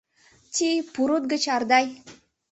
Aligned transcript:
—Тьи-Пурут 0.53 1.23
гыч 1.31 1.43
Ардай! 1.55 1.87